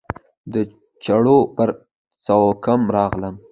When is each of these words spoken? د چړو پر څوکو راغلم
د 0.53 0.55
چړو 1.03 1.37
پر 1.55 1.69
څوکو 2.25 2.75
راغلم 2.95 3.35